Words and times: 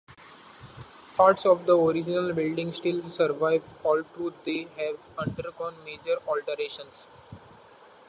Parts 1.15 1.45
of 1.45 1.67
the 1.67 1.77
original 1.77 2.33
building 2.33 2.73
still 2.73 3.07
survive 3.07 3.63
although 3.85 4.33
they 4.43 4.67
have 4.75 4.97
undergone 5.19 5.75
major 5.85 6.15
alterations. 6.27 7.05